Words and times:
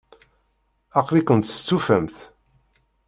Aql-ikent 0.99 1.47
testufamt? 1.49 2.17